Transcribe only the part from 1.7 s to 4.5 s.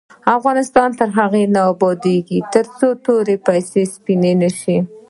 ابادیږي، ترڅو توري پیسې سپینې